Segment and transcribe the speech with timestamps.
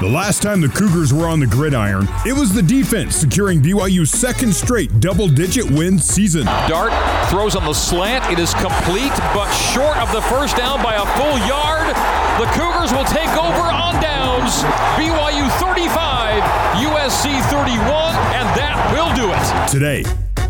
[0.00, 4.08] The last time the Cougars were on the gridiron, it was the defense securing BYU's
[4.10, 6.46] second straight double digit win season.
[6.72, 6.88] Dart
[7.28, 8.24] throws on the slant.
[8.32, 11.92] It is complete, but short of the first down by a full yard.
[12.40, 14.64] The Cougars will take over on downs.
[14.96, 16.40] BYU 35,
[16.80, 19.68] USC 31, and that will do it.
[19.68, 20.02] Today,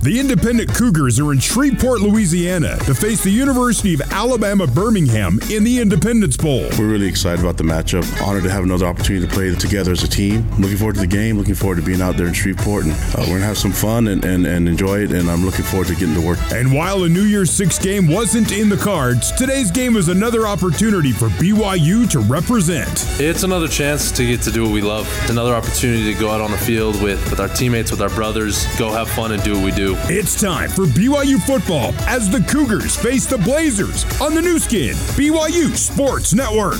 [0.03, 5.63] the Independent Cougars are in Shreveport, Louisiana to face the University of Alabama Birmingham in
[5.63, 6.71] the Independence Bowl.
[6.79, 8.07] We're really excited about the matchup.
[8.27, 10.49] Honored to have another opportunity to play together as a team.
[10.59, 11.37] Looking forward to the game.
[11.37, 12.85] Looking forward to being out there in Shreveport.
[12.85, 15.13] And uh, we're going to have some fun and, and, and enjoy it.
[15.13, 16.39] And I'm looking forward to getting to work.
[16.51, 20.47] And while a New Year's Six game wasn't in the cards, today's game is another
[20.47, 22.89] opportunity for BYU to represent.
[23.21, 25.07] It's another chance to get to do what we love.
[25.21, 28.09] It's another opportunity to go out on the field with, with our teammates, with our
[28.11, 29.90] brothers, go have fun and do what we do.
[30.09, 34.95] It's time for BYU football as the Cougars face the Blazers on the Nu Skin,
[35.17, 36.79] BYU Sports Network.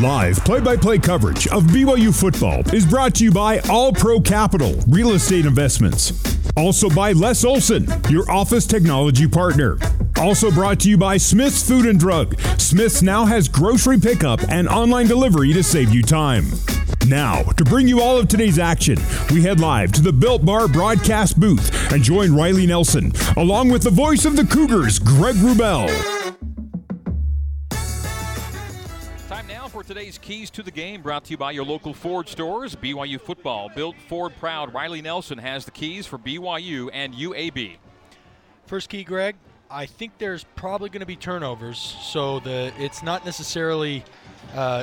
[0.00, 4.20] Live play by play coverage of BYU football is brought to you by All Pro
[4.20, 6.12] Capital Real Estate Investments.
[6.56, 9.78] Also by Les Olson, your office technology partner.
[10.18, 12.38] Also brought to you by Smith's Food and Drug.
[12.58, 16.44] Smith's now has grocery pickup and online delivery to save you time.
[17.08, 18.96] Now, to bring you all of today's action,
[19.32, 23.82] we head live to the Built Bar broadcast booth and join Riley Nelson, along with
[23.82, 25.88] the voice of the Cougars, Greg Wrubell.
[29.28, 32.28] Time now for today's keys to the game, brought to you by your local Ford
[32.28, 32.76] stores.
[32.76, 34.72] BYU football, built Ford proud.
[34.72, 37.76] Riley Nelson has the keys for BYU and UAB.
[38.66, 39.36] First key, Greg.
[39.68, 44.04] I think there's probably going to be turnovers, so the it's not necessarily
[44.54, 44.82] uh,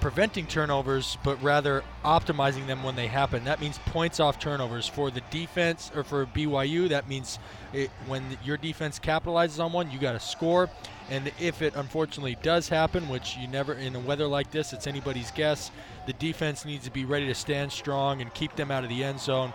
[0.00, 3.44] preventing turnovers, but rather optimizing them when they happen.
[3.44, 6.88] That means points off turnovers for the defense or for BYU.
[6.88, 7.38] That means
[7.72, 10.70] it, when your defense capitalizes on one, you got to score.
[11.10, 14.86] And if it unfortunately does happen, which you never in a weather like this, it's
[14.86, 15.70] anybody's guess.
[16.06, 19.04] The defense needs to be ready to stand strong and keep them out of the
[19.04, 19.52] end zone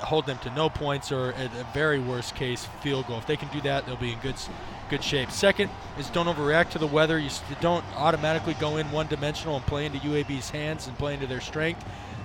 [0.00, 3.18] hold them to no points or at a very worst case field goal.
[3.18, 4.36] If they can do that, they'll be in good
[4.88, 5.30] good shape.
[5.30, 7.18] Second is don't overreact to the weather.
[7.18, 7.30] You
[7.60, 11.40] don't automatically go in one dimensional and play into UAB's hands and play into their
[11.40, 11.84] strength.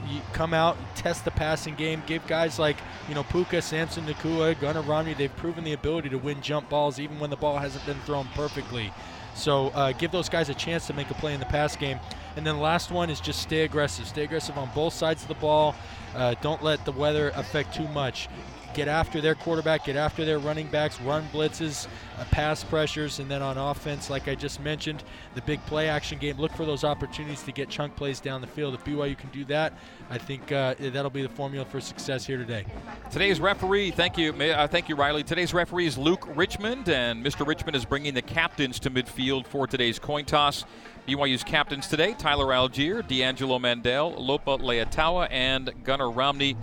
[0.09, 2.77] You come out, test the passing game, give guys like
[3.09, 5.13] you know Puka, Samson Nacua, Gunnar Romney.
[5.13, 8.27] They've proven the ability to win jump balls even when the ball hasn't been thrown
[8.33, 8.93] perfectly.
[9.33, 11.99] So uh, give those guys a chance to make a play in the pass game.
[12.37, 14.07] And then the last one is just stay aggressive.
[14.07, 15.75] Stay aggressive on both sides of the ball.
[16.15, 18.29] Uh, don't let the weather affect too much.
[18.77, 21.87] Get after their quarterback, get after their running backs, run blitzes,
[22.19, 26.19] uh, pass pressures, and then on offense, like I just mentioned, the big play action
[26.19, 26.37] game.
[26.37, 28.75] Look for those opportunities to get chunk plays down the field.
[28.75, 29.73] If BYU can do that,
[30.11, 32.67] I think uh, that'll be the formula for success here today.
[33.09, 35.23] Today's referee, thank you, uh, thank you, Riley.
[35.23, 37.47] Today's referee is Luke Richmond, and Mr.
[37.47, 40.65] Richmond is bringing the captains to midfield for today's coin toss.
[41.07, 46.57] BYU's captains today Tyler Allgeier, D'Angelo Mandell, Lopa Leiataua, and Gunnar Romney.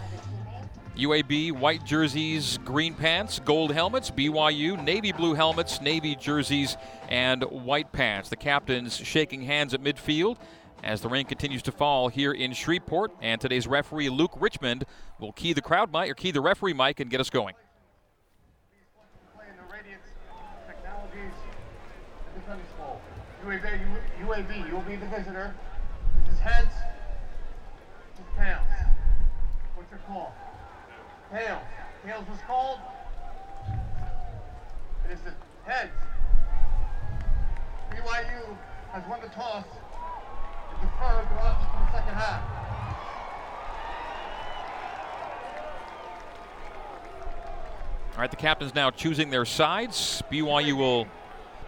[0.97, 4.12] UAB white jerseys, green pants, gold helmets.
[4.12, 6.77] BYU navy blue helmets, navy jerseys,
[7.09, 8.28] and white pants.
[8.28, 10.37] The captains shaking hands at midfield
[10.84, 13.10] as the rain continues to fall here in Shreveport.
[13.21, 14.84] And today's referee Luke Richmond
[15.19, 17.54] will key the crowd mic or key the referee mic and get us going.
[23.44, 23.62] UAB,
[24.22, 25.54] UAB, you will be the visitor.
[26.25, 26.75] This is heads.
[28.16, 28.66] This is tails.
[29.75, 30.34] What's your call?
[31.34, 31.59] Tails.
[32.06, 32.78] Tails was called.
[35.05, 35.33] It is the
[35.69, 35.91] heads.
[37.91, 38.56] BYU
[38.93, 39.65] has won the toss
[40.71, 42.43] and deferred the offense to the second half.
[48.12, 50.22] All right, the captains now choosing their sides.
[50.31, 51.09] BYU will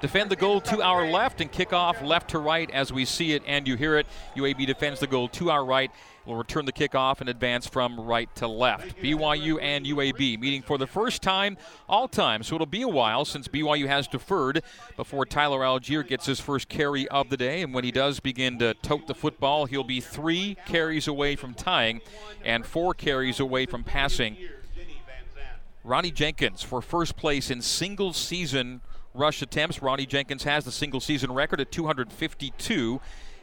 [0.00, 3.32] defend the goal to our left and kick off left to right as we see
[3.32, 4.06] it and you hear it.
[4.36, 5.90] UAB defends the goal to our right.
[6.24, 8.96] Will return the kickoff and advance from right to left.
[8.96, 11.56] BYU and UAB meeting for the first time
[11.88, 14.62] all time, so it'll be a while since BYU has deferred
[14.96, 17.62] before Tyler Allgeier gets his first carry of the day.
[17.62, 21.54] And when he does begin to tote the football, he'll be three carries away from
[21.54, 22.00] tying
[22.44, 24.36] and four carries away from passing.
[25.84, 28.80] Ronnie Jenkins for first place in single season
[29.16, 29.82] rush attempts.
[29.82, 33.00] Ronnie Jenkins has the single season record at 252,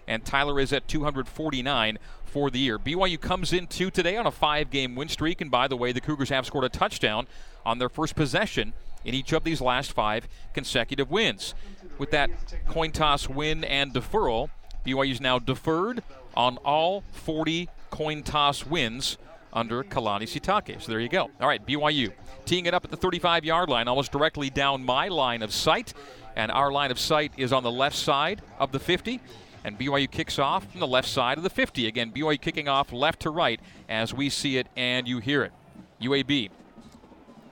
[0.08, 2.80] and Tyler is at 249 for the year.
[2.80, 6.02] BYU comes into today on a five game win streak, and by the way, the
[6.02, 7.28] Cougars have scored a touchdown
[7.66, 8.74] on their first possession
[9.06, 11.54] in each of these last five consecutive wins.
[11.98, 12.30] With that
[12.68, 14.50] coin toss win and deferral,
[14.86, 16.04] BYU is now deferred
[16.36, 19.18] on all 40 coin toss wins
[19.54, 20.82] under Kalani Sitake.
[20.82, 21.30] So there you go.
[21.40, 22.12] All right, BYU
[22.46, 25.94] teeing it up at the 35 yard line, almost directly down my line of sight.
[26.36, 29.22] And our line of sight is on the left side of the 50.
[29.64, 31.88] And BYU kicks off from the left side of the 50.
[31.88, 35.54] Again, BYU kicking off left to right as we see it and you hear it.
[36.02, 36.50] UAB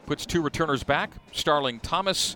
[0.05, 2.35] puts two returners back Starling Thomas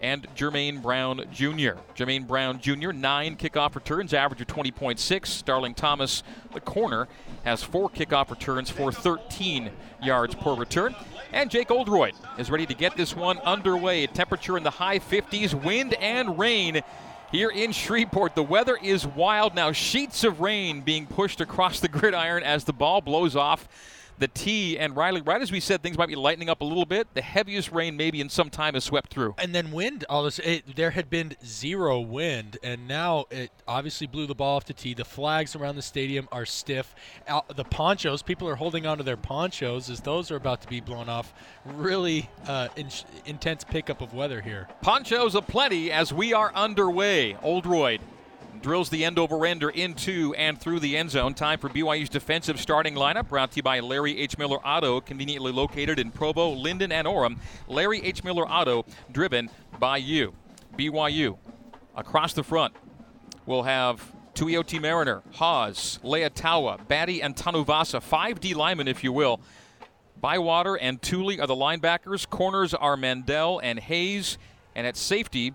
[0.00, 1.78] and Jermaine Brown Jr.
[1.94, 5.26] Jermaine Brown Jr., nine kickoff returns, average of 20.6.
[5.26, 6.22] Starling Thomas,
[6.54, 7.08] the corner,
[7.44, 9.70] has four kickoff returns for 13
[10.02, 10.94] yards per return.
[11.32, 14.06] And Jake Oldroyd is ready to get this one underway.
[14.06, 16.82] Temperature in the high 50s, wind and rain
[17.30, 18.34] here in Shreveport.
[18.34, 19.72] The weather is wild now.
[19.72, 23.68] Sheets of rain being pushed across the gridiron as the ball blows off
[24.20, 24.78] the tee.
[24.78, 27.08] And Riley, right as we said, things might be lightening up a little bit.
[27.14, 29.34] The heaviest rain maybe in some time has swept through.
[29.38, 30.38] And then wind, all this.
[30.38, 34.74] It, there had been zero wind, and now it obviously blew the ball off the
[34.74, 34.94] tee.
[34.94, 36.94] The flags around the stadium are stiff.
[37.26, 40.80] Out, the ponchos, people are holding onto their ponchos as those are about to be
[40.80, 41.32] blown off.
[41.64, 42.88] Really uh, in,
[43.26, 44.68] intense pickup of weather here.
[44.82, 47.36] Ponchos aplenty as we are underway.
[47.42, 48.00] Oldroyd
[48.62, 51.34] drills the end over ender into and through the end zone.
[51.34, 54.38] Time for BYU's defensive starting lineup, brought to you by Larry H.
[54.38, 57.38] Miller Auto, conveniently located in Provo, Lindon, and Orem.
[57.68, 58.24] Larry H.
[58.24, 60.34] Miller Auto, driven by you.
[60.76, 61.38] BYU
[61.96, 62.74] across the front
[63.46, 68.02] will have Tuioti Mariner, Haws, Leiataua, Batty, and Tanuvasa.
[68.02, 69.40] Five D linemen, if you will.
[70.20, 72.28] Bywater and Tooley are the linebackers.
[72.28, 74.38] Corners are Mandell and Hayes.
[74.74, 75.54] And at safety,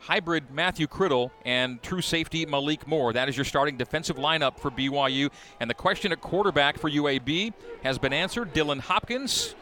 [0.00, 3.12] hybrid Matthew Criddle and true safety Malik Moore.
[3.12, 5.30] That is your starting defensive lineup for BYU.
[5.60, 7.52] And the question at quarterback for UAB
[7.82, 8.52] has been answered.
[8.54, 9.54] Dylan Hopkins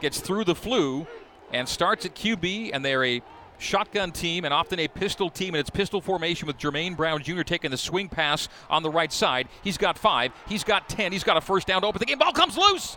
[0.00, 1.06] gets through the flu
[1.52, 3.22] and starts at QB, and they're a
[3.58, 7.42] shotgun team and often a pistol team, and it's pistol formation with Jermaine Brown Jr.
[7.42, 9.48] taking the swing pass on the right side.
[9.62, 12.18] He's got five, he's got ten, he's got a first down to open the game.
[12.18, 12.96] Ball comes loose!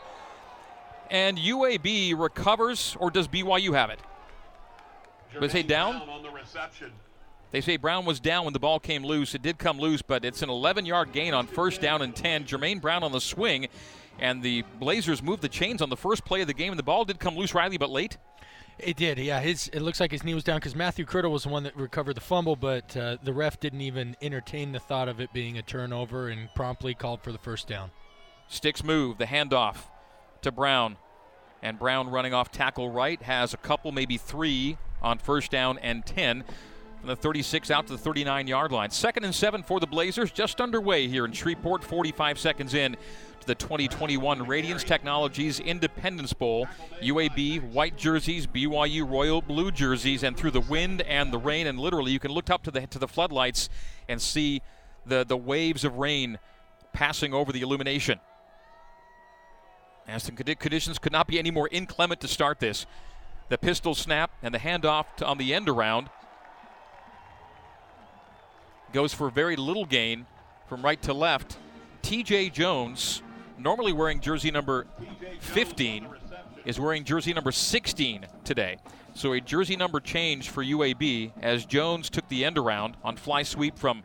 [1.09, 3.99] And UAB recovers, or does BYU have it?
[5.39, 6.01] They say down?
[7.51, 9.33] They say Brown was down when the ball came loose.
[9.33, 12.45] It did come loose, but it's an 11 yard gain on first down and 10.
[12.45, 13.67] Jermaine Brown on the swing,
[14.19, 16.83] and the Blazers moved the chains on the first play of the game, and the
[16.83, 18.17] ball did come loose, Riley, but late.
[18.79, 19.39] It did, yeah.
[19.39, 21.75] His it looks like his knee was down because Matthew Criddle was the one that
[21.75, 25.57] recovered the fumble, but uh, the ref didn't even entertain the thought of it being
[25.57, 27.89] a turnover and promptly called for the first down.
[28.47, 29.77] Sticks move, the handoff
[30.43, 30.97] to Brown,
[31.63, 36.05] and Brown running off tackle right has a couple, maybe three on first down and
[36.05, 36.43] 10
[36.99, 38.89] from the 36 out to the 39 yard line.
[38.89, 42.97] Second and seven for the Blazers, just underway here in Shreveport, 45 seconds in
[43.39, 46.67] to the 2021 Radiance Technologies Independence Bowl.
[47.01, 51.79] UAB white jerseys, BYU royal blue jerseys, and through the wind and the rain, and
[51.79, 53.69] literally you can look up to the to the floodlights
[54.07, 54.61] and see
[55.05, 56.39] the the waves of rain
[56.93, 58.19] passing over the illumination.
[60.07, 62.85] As the conditions could not be any more inclement to start this
[63.49, 66.09] the pistol snap and the handoff on the end around
[68.93, 70.25] goes for very little gain
[70.67, 71.57] from right to left.
[72.03, 73.21] TJ Jones,
[73.57, 74.87] normally wearing jersey number
[75.39, 76.07] 15,
[76.65, 78.77] is wearing jersey number 16 today.
[79.13, 83.43] So a jersey number change for UAB as Jones took the end around on fly
[83.43, 84.03] sweep from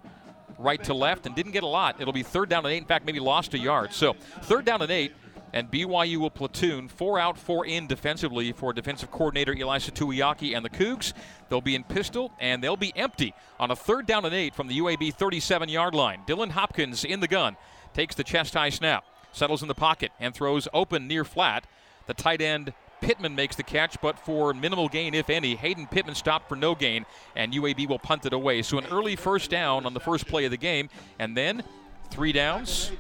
[0.59, 2.01] right to left and didn't get a lot.
[2.01, 2.79] It'll be third down and eight.
[2.79, 3.93] In fact, maybe lost a yard.
[3.93, 5.13] So third down and eight
[5.53, 10.65] and BYU will platoon four out, four in defensively for defensive coordinator Ilaisa Tuiaki and
[10.65, 11.13] the Cougs.
[11.49, 14.69] They'll be in pistol and they'll be empty on a third down and eight from
[14.69, 16.23] the UAB 37 yard line.
[16.27, 17.57] Dylan Hopkins in the gun
[17.95, 21.67] takes the chest high snap, settles in the pocket, and throws open near flat.
[22.07, 25.57] The tight end Pittman makes the catch, but for minimal gain, if any.
[25.57, 27.05] Hayden Pittman stopped for no gain,
[27.35, 28.63] and UAB will punt it away.
[28.63, 31.65] So an early first down on the first play of the game, and then
[32.13, 32.93] Three downs,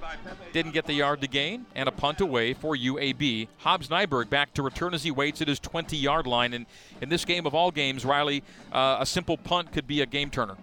[0.54, 3.46] didn't get the yard to gain, and a punt away for UAB.
[3.58, 6.54] Hobbs Nyberg back to return as he waits at his 20 yard line.
[6.54, 6.64] And
[7.02, 8.42] in this game of all games, Riley,
[8.72, 10.56] uh, a simple punt could be a game turner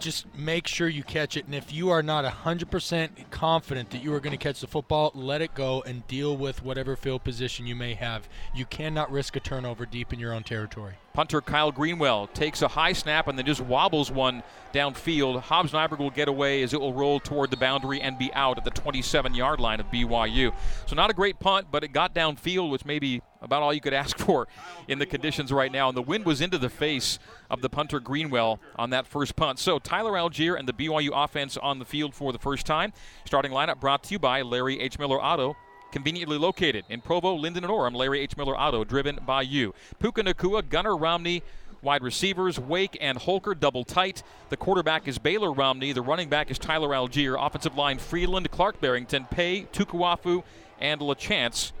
[0.00, 1.46] just make sure you catch it.
[1.46, 5.12] And if you are not 100% confident that you are going to catch the football,
[5.14, 8.28] let it go and deal with whatever field position you may have.
[8.54, 10.94] You cannot risk a turnover deep in your own territory.
[11.12, 14.42] Punter Kyle Greenwell takes a high snap and then just wobbles one
[14.72, 15.40] downfield.
[15.40, 18.58] Hobbs Nyberg will get away as it will roll toward the boundary and be out
[18.58, 20.54] at the 27 yard line of BYU.
[20.86, 23.80] So, not a great punt, but it got downfield, which may be about all you
[23.80, 24.46] could ask for
[24.86, 25.88] in the conditions right now.
[25.88, 27.18] And the wind was into the face
[27.50, 29.58] of the punter Greenwell on that first punt.
[29.58, 32.92] So, Tyler Allgeier and the BYU offense on the field for the first time.
[33.24, 35.00] Starting lineup brought to you by Larry H.
[35.00, 35.56] Miller Auto
[35.90, 37.96] conveniently located in Provo, Lindon, and Orem.
[37.96, 38.36] Larry H.
[38.36, 39.74] Miller Auto, driven by you.
[39.98, 41.42] Puka Nacua, Gunnar Romney,
[41.82, 44.22] Wide receivers, Wake and Holker double tight.
[44.50, 45.92] The quarterback is Baylor Romney.
[45.92, 47.36] The running back is Tyler Allgeier.
[47.44, 50.44] Offensive line, Freeland, Clark Barrington, Paye, Tukuafu,
[50.78, 51.72] and LaChance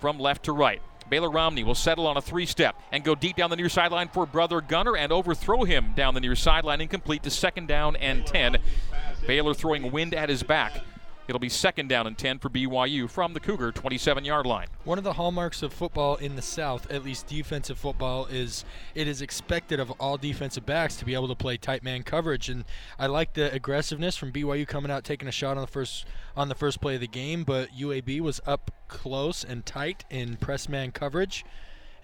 [0.00, 0.82] from left to right.
[1.08, 4.08] Baylor Romney will settle on a three step and go deep down the near sideline
[4.08, 8.26] for brother Gunnar and overthrow him down the near sideline, incomplete to second down and
[8.26, 8.58] 10.
[9.26, 10.82] Baylor throwing wind at his back.
[11.28, 14.68] It'll be second down and 10 for BYU from the Cougar 27 yard line.
[14.84, 18.64] One of the hallmarks of football in the South, at least defensive football, is
[18.94, 22.48] it is expected of all defensive backs to be able to play tight man coverage.
[22.48, 22.64] And
[22.98, 26.06] I like the aggressiveness from BYU coming out taking a shot on the first
[26.36, 30.36] on the first play of the game, but UAB was up close and tight in
[30.36, 31.44] press man coverage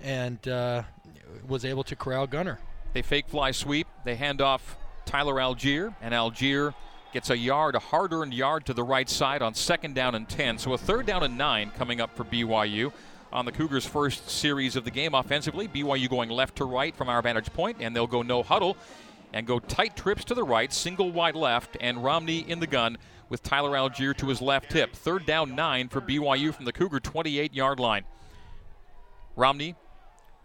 [0.00, 0.82] and uh,
[1.46, 2.58] was able to corral Gunnar.
[2.92, 3.86] They fake fly sweep.
[4.04, 6.74] They hand off Tyler Allgeier, and Allgeier
[7.12, 10.28] gets a yard, a hard earned yard to the right side on second down and
[10.28, 10.58] 10.
[10.58, 12.92] So a third down and nine coming up for BYU
[13.32, 15.68] on the Cougars' first series of the game offensively.
[15.68, 18.76] BYU going left to right from our vantage point, and they'll go no huddle
[19.32, 22.98] and go tight trips to the right, single wide left, and Romney in the gun
[23.28, 24.94] with Tyler Allgeier to his left hip.
[24.94, 28.04] Third down nine for BYU from the Cougar 28 yard line.
[29.36, 29.74] Romney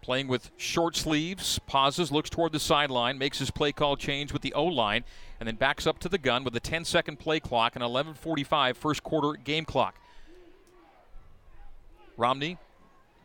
[0.00, 4.42] playing with short sleeves, pauses, looks toward the sideline, makes his play call change with
[4.42, 5.04] the O line,
[5.40, 8.76] and then backs up to the gun with a 10 second play clock and 11:45
[8.76, 9.96] first quarter game clock.
[12.16, 12.58] Romney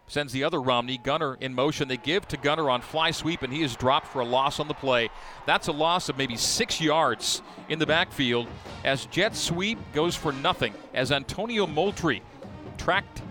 [0.08, 1.88] sends the other Romney, Gunnar in motion.
[1.88, 4.68] They give to Gunnar on fly sweep, and he is dropped for a loss on
[4.68, 5.10] the play.
[5.46, 8.48] That's a loss of maybe six yards in the backfield
[8.84, 12.22] as jet sweep goes for nothing as Antonio Moultrie
[12.77, 13.22] tracked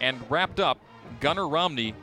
[0.00, 0.78] and wrapped up
[1.20, 1.94] Gunnar Romney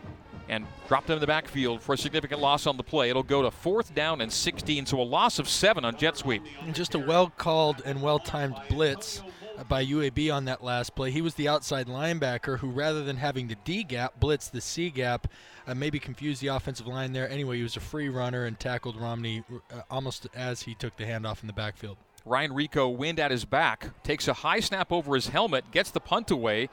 [0.52, 3.10] and dropped him in the backfield for a significant loss on the play.
[3.10, 6.44] It'll go to fourth down and 16, so a loss of seven on jet sweep.
[6.74, 9.24] Just a well called and well timed blitz
[9.70, 11.10] by UAB on that last play.
[11.10, 14.90] He was the outside linebacker who, rather than having the D gap, blitzed the C
[14.90, 15.28] gap,
[15.68, 17.30] uh, maybe confused the offensive line there.
[17.30, 21.06] Anyway, he was a free runner and tackled Romney uh, almost as he took the
[21.06, 21.98] handoff in the backfield.
[22.26, 26.00] Ryan Rehkow, wind at his back, takes a high snap over his helmet, gets the
[26.00, 26.70] punt away,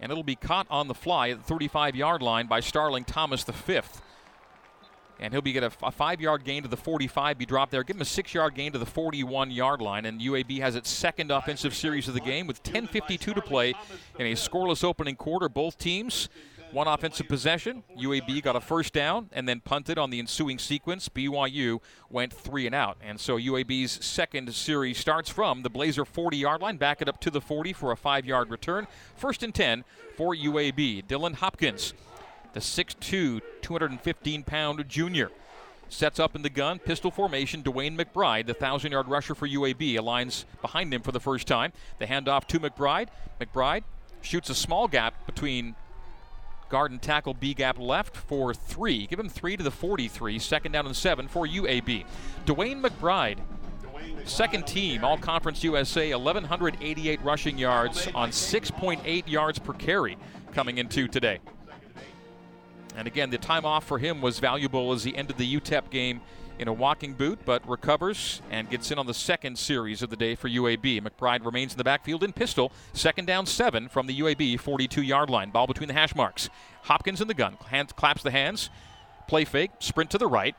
[0.00, 3.44] and it'll be caught on the fly at the 35 yard line by Starling Thomas,
[3.44, 4.02] the fifth.
[5.20, 7.84] And he'll be get a, five yard gain to the 45, be dropped there.
[7.84, 10.06] Give him a six yard gain to the 41 yard line.
[10.06, 13.74] And UAB has its second offensive series of the game with 10.52 to play
[14.18, 15.50] in a scoreless opening quarter.
[15.50, 16.30] Both teams
[16.72, 17.82] one offensive possession.
[17.98, 21.08] UAB got a first down and then punted on the ensuing sequence.
[21.08, 22.96] BYU went three and out.
[23.02, 27.20] And so UAB's second series starts from the Blazer 40 yard line, back it up
[27.20, 28.86] to the 40 for a five yard return.
[29.16, 29.84] First and 10
[30.16, 31.06] for UAB.
[31.06, 31.94] Dylan Hopkins,
[32.52, 35.30] the 6'2, 215 pound junior.
[35.88, 37.64] Sets up in the gun, pistol formation.
[37.64, 41.72] DeWayne McBride, the 1,000 yard rusher for UAB, aligns behind him for the first time.
[41.98, 43.08] The handoff to McBride.
[43.40, 43.82] McBride
[44.20, 45.74] shoots a small gap between
[46.70, 49.06] guard and tackle B gap left for three.
[49.06, 50.38] Give him three to the 43.
[50.38, 52.06] Second down and seven for UAB.
[52.46, 53.38] DeWayne McBride,
[54.24, 60.16] second team, All Conference USA, 1,188 rushing yards on 6.8 yards per carry
[60.52, 61.40] coming into today.
[62.96, 66.20] And again, the time off for him was valuable as he ended the UTEP game
[66.60, 70.16] in a walking boot, but recovers and gets in on the second series of the
[70.16, 71.00] day for UAB.
[71.00, 72.70] McBride remains in the backfield in pistol.
[72.92, 75.50] Second down seven from the UAB 42 yard line.
[75.50, 76.50] Ball between the hash marks.
[76.82, 77.56] Hopkins in the gun.
[77.70, 78.68] Hands, claps the hands.
[79.26, 79.70] Play fake.
[79.78, 80.54] Sprint to the right.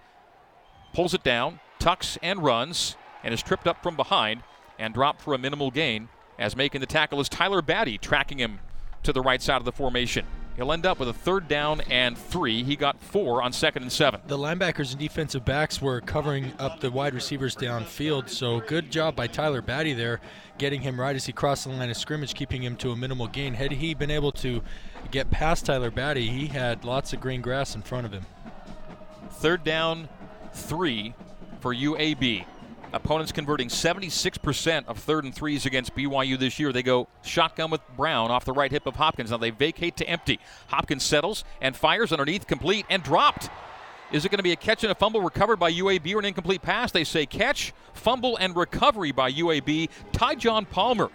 [0.92, 1.60] Pulls it down.
[1.78, 2.98] Tucks and runs.
[3.24, 4.42] And is tripped up from behind
[4.80, 6.10] and dropped for a minimal gain.
[6.40, 8.60] As making the tackle is Tyler Batty, tracking him
[9.04, 10.26] to the right side of the formation.
[10.62, 12.62] He'll end up with a third down and three.
[12.64, 14.22] He got four on second and seven.
[14.28, 19.16] The linebackers and defensive backs were covering up the wide receivers downfield, so good job
[19.16, 20.22] by Tyler Batty there,
[20.60, 23.28] getting him right as he crossed the line of scrimmage, keeping him to a minimal
[23.28, 23.56] gain.
[23.56, 24.62] Had he been able to
[25.10, 28.28] get past Tyler Batty, he had lots of green grass in front of him.
[29.32, 30.10] Third down,
[30.54, 31.16] three
[31.60, 32.46] for UAB.
[32.94, 36.74] Opponents converting 76% of third and threes against BYU this year.
[36.74, 39.32] They go shotgun with Brown off the right hip of Hopkins.
[39.32, 40.40] Now they vacate to empty.
[40.68, 43.50] Hopkins settles and fires underneath, complete and dropped.
[44.12, 46.26] Is it going to be a catch and a fumble recovered by UAB or an
[46.26, 46.92] incomplete pass?
[46.92, 49.88] They say catch, fumble, and recovery by UAB.
[50.12, 51.10] Tejhaun Palmer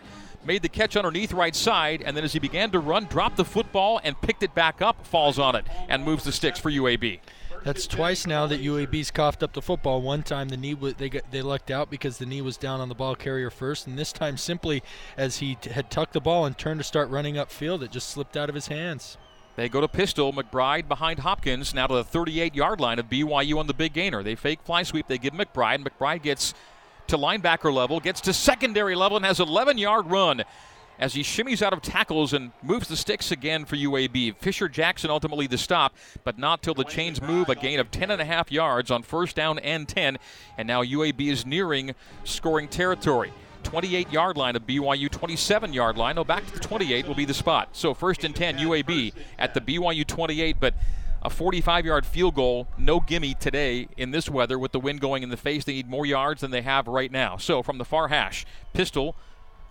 [0.47, 3.45] made the catch underneath right side, and then as he began to run, dropped the
[3.45, 7.21] football and picked it back up, falls on it, and moves the sticks for UAB.
[7.67, 10.01] That's twice now that UAB's coughed up the football.
[10.01, 12.81] One time the knee was, they got, they lucked out because the knee was down
[12.81, 14.85] on the ball carrier first, and this time simply
[15.17, 18.09] as he t- had tucked the ball and turned to start running upfield, it just
[18.09, 19.19] slipped out of his hands.
[19.57, 20.33] They go to pistol.
[20.33, 24.23] McBride behind Hopkins now to the 38 yard line of BYU on the big gainer.
[24.23, 25.09] They fake fly sweep.
[25.09, 25.85] They give McBride.
[25.85, 26.55] McBride gets
[27.09, 30.45] to linebacker level, gets to secondary level, and has 11 yard run
[30.99, 34.37] as he shimmies out of tackles and moves the sticks again for UAB.
[34.37, 37.49] Fisher Jackson ultimately the stop, but not till the chains move.
[37.49, 40.19] A gain of 10 and a half yards on first down and 10,
[40.59, 43.33] and now UAB is nearing scoring territory.
[43.63, 46.15] 28 yard line of BYU, 27 yard line.
[46.15, 47.71] No, back to the 28 will be the spot.
[47.73, 50.75] So first and 10, UAB at the BYU 28, but
[51.23, 55.25] a 45 yard field goal, no gimme today in this weather with the wind going
[55.25, 55.65] in the face.
[55.65, 57.37] They need more yards than they have right now.
[57.37, 59.17] So from the far hash, pistol.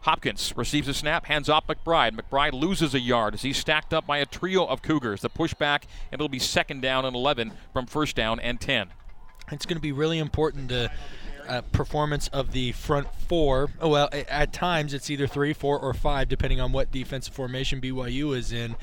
[0.06, 2.12] Hopkins receives a snap, hands off McBride.
[2.12, 5.22] McBride loses a yard as he's stacked up by a trio of Cougars.
[5.22, 8.90] The pushback, and it'll be second down and 11 from first down and 10.
[9.52, 10.92] It's going to be really important to
[11.72, 13.70] performance of the front four.
[13.80, 17.82] Oh, well, at times it's either three, four, or five, depending on what defensive formation
[17.82, 18.76] BYU is in.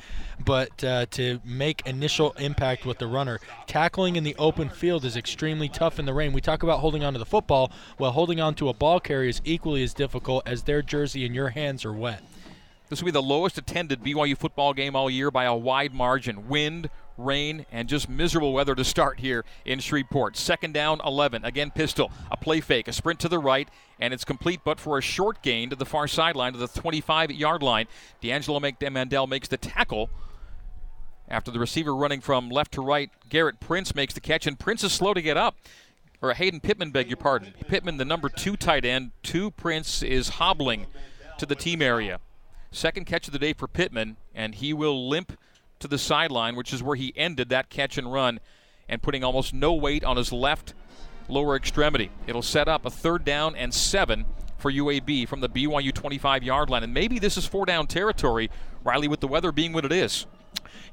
[0.43, 5.15] But uh, to make initial impact with the runner, tackling in the open field is
[5.15, 6.33] extremely tough in the rain.
[6.33, 7.71] We talk about holding on to the football.
[7.97, 11.33] Well, holding on to a ball carrier is equally as difficult as their jersey and
[11.33, 12.23] your hands are wet.
[12.89, 16.47] This will be the lowest attended BYU football game all year by a wide margin.
[16.47, 20.37] Wind, rain, and just miserable weather to start here in Shreveport.
[20.37, 21.45] Second down, 11.
[21.45, 22.11] Again, pistol.
[22.31, 25.41] A play fake, a sprint to the right, and it's complete, but for a short
[25.41, 27.87] gain to the far sideline to the 25 yard line.
[28.21, 30.09] D'Angelo Mandell makes the tackle.
[31.27, 34.83] After the receiver running from left to right, Gerrit Prince makes the catch, and Prince
[34.83, 35.55] is slow to get up.
[36.21, 37.53] Or Hayden Pittman, beg your pardon.
[37.67, 40.85] Pittman, the number two tight end, two Prince is hobbling
[41.37, 42.19] to the team area.
[42.71, 45.37] Second catch of the day for Pittman, and he will limp
[45.83, 48.39] to the sideline, which is where he ended that catch and run,
[48.89, 50.73] and putting almost no weight on his left
[51.29, 52.09] lower extremity.
[52.25, 54.25] It'll set up a third down and seven
[54.57, 56.83] for UAB from the BYU 25 yard line.
[56.83, 58.49] And maybe this is four down territory,
[58.83, 60.25] Riley, with the weather being what it is.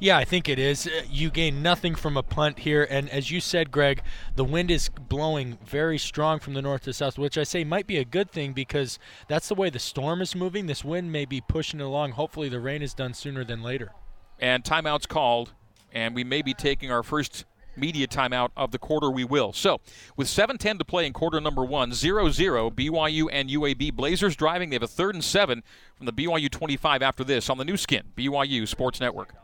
[0.01, 0.87] Yeah, I think it is.
[0.87, 4.03] Uh, you gain nothing from a punt here, and as you said, Greg,
[4.35, 7.87] the wind is blowing very strong from the north to south, which I say might
[7.87, 10.67] be a good thing because that's the way the storm is moving.
[10.67, 12.13] This wind may be pushing it along.
[12.13, 13.93] Hopefully, the rain is done sooner than later
[14.41, 15.53] and timeouts called,
[15.93, 17.45] and we may be taking our first
[17.77, 19.53] media timeout of the quarter we will.
[19.53, 19.81] So,
[20.17, 24.71] with 7:10 to play in quarter number 1, 0-0 BYU and UAB Blazers driving.
[24.71, 25.63] They have a third and 7
[25.97, 29.35] from the BYU 25 after this on the Nu Skin BYU Sports Network.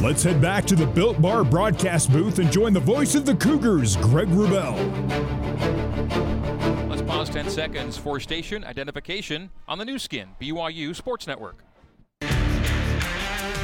[0.00, 3.34] Let's head back to the Built Bar broadcast booth and join the voice of the
[3.34, 4.76] Cougars, Greg Wrubell.
[6.90, 11.64] Let's pause 10 seconds for station identification on the Nu Skin BYU Sports Network.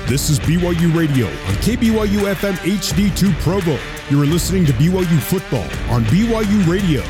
[0.09, 3.79] This is BYU Radio on KBYU FM HD2 Provo.
[4.09, 7.03] You are listening to BYU Football on BYU Radio.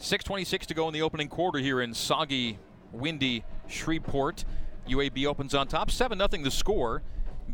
[0.00, 2.58] 6.26 to go in the opening quarter here in soggy,
[2.90, 4.44] windy Shreveport.
[4.88, 7.04] UAB opens on top, 7 0 the score.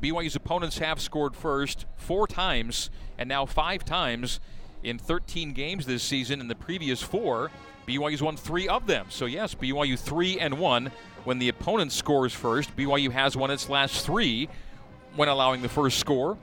[0.00, 4.40] BYU's opponents have scored first four times and now five times
[4.82, 6.40] in 13 games this season.
[6.40, 7.50] In the previous four,
[7.86, 9.06] BYU's won three of them.
[9.08, 10.90] So, yes, BYU 3 and 1
[11.24, 12.76] when the opponent scores first.
[12.76, 14.48] BYU has won its last three
[15.14, 16.36] when allowing the first score.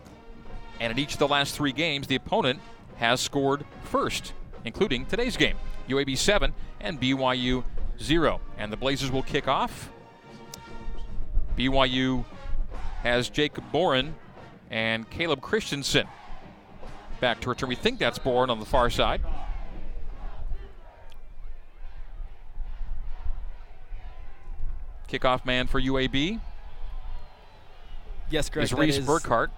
[0.79, 2.59] And in each of the last three games, the opponent
[2.95, 4.33] has scored first,
[4.65, 5.57] including today's game.
[5.87, 7.63] UAB 7 and BYU
[8.01, 8.41] 0.
[8.57, 9.89] And the Blazers will kick off.
[11.57, 12.25] BYU
[13.03, 14.15] has Jacob Boren
[14.71, 16.07] and Caleb Christensen
[17.19, 17.69] back to return.
[17.69, 19.21] We think that's Boren on the far side.
[25.13, 26.39] Kickoff man for UAB.
[28.29, 28.63] Yes, Greg.
[28.63, 29.49] Is Reese Burkhart.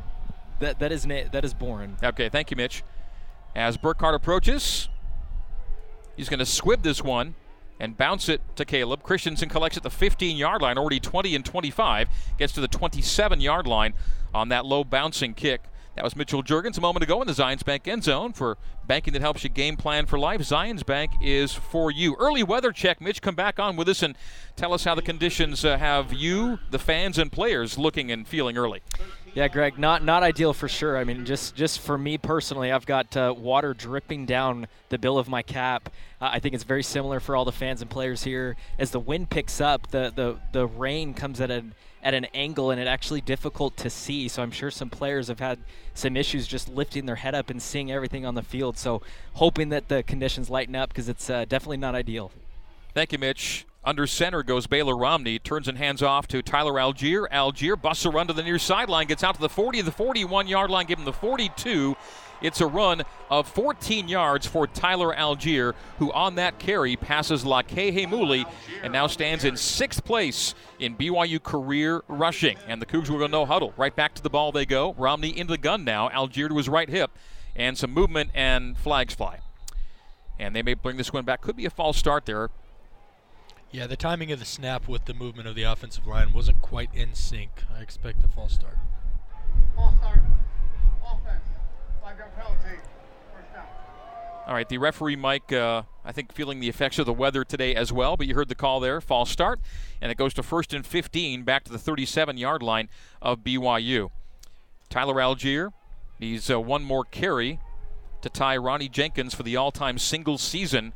[0.60, 1.98] That that is na- that is Boren.
[2.04, 2.84] Okay, thank you, Mitch.
[3.56, 4.90] As Burkhart approaches,
[6.18, 7.36] he's going to squib this one
[7.80, 9.02] and bounce it to Caleb.
[9.02, 13.40] Christensen collects at the 15 yard line, already 20 and 25, gets to the 27
[13.40, 13.94] yard line
[14.34, 15.62] on that low bouncing kick
[15.96, 19.14] that was Mitchell Jurgens a moment ago in the Zions Bank end zone for banking
[19.14, 20.42] that helps you game plan for life.
[20.42, 22.16] Zions Bank is for you.
[22.20, 23.00] Early weather check.
[23.00, 24.18] Mitch, come back on with us and
[24.56, 28.58] tell us how the conditions uh, have you, the fans, and players looking and feeling
[28.58, 28.82] early.
[29.34, 30.98] Yeah, Greg, not not ideal for sure.
[30.98, 35.18] I mean, just just for me personally, I've got uh, water dripping down the bill
[35.18, 35.90] of my cap.
[36.22, 38.56] Uh, I think it's very similar for all the fans and players here.
[38.80, 41.74] As the wind picks up, the the the rain comes at an
[42.06, 44.28] at an angle and it actually difficult to see.
[44.28, 45.58] So I'm sure some players have had
[45.96, 48.78] some issues just lifting their head up and seeing everything on the field.
[48.78, 49.02] So
[49.34, 52.32] hoping that the conditions lighten up because it's uh, definitely not ideal.
[52.94, 53.66] Thank you, Mitch.
[53.84, 55.40] Under center goes Baylor Romney.
[55.40, 57.28] Turns and hands off to Tyler Allgeier.
[57.30, 60.48] Allgeier busts a run to the near sideline, gets out to the 40, the 41
[60.48, 61.96] yard line, give him the 42,
[62.46, 67.92] it's a run of 14 yards for Tyler Allgeier, who on that carry passes Lakei
[67.92, 68.46] Heimuli
[68.84, 72.58] and now stands in sixth place in BYU career rushing.
[72.68, 73.74] And the Cougs will go no huddle.
[73.78, 74.94] Right back to the ball they go.
[74.94, 76.10] Romney into the gun now.
[76.10, 77.12] Allgeier to his right hip.
[77.56, 79.40] And some movement and flags fly.
[80.38, 81.42] And they may bring this one back.
[81.42, 82.50] Could be a false start there.
[83.72, 86.90] Yeah, the timing of the snap with the movement of the offensive line wasn't quite
[86.94, 87.64] in sync.
[87.76, 88.78] I expect a false start.
[89.76, 90.22] False start.
[91.04, 91.45] Offense.
[94.48, 97.74] All right, the referee, Mike, uh, I think feeling the effects of the weather today
[97.74, 99.02] as well, but you heard the call there.
[99.02, 99.60] False start,
[100.00, 102.88] and it goes to first and 15 back to the 37 yard line
[103.24, 104.12] of BYU.
[104.88, 105.74] Tyler Allgeier
[106.20, 107.60] needs uh, one more carry
[108.22, 110.94] to tie Ronnie Jenkins for the all time single season